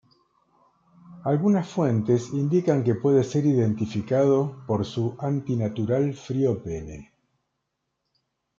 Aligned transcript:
Algunas 1.25 1.69
fuentes 1.69 2.29
indican 2.33 2.83
que 2.83 2.95
puede 2.95 3.23
ser 3.23 3.45
identificado 3.45 4.63
por 4.65 4.83
su 4.83 5.15
antinatural 5.19 6.15
frío 6.15 6.63
pene. 6.63 7.13